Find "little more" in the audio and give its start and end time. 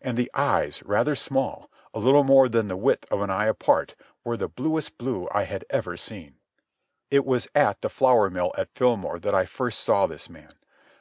1.98-2.48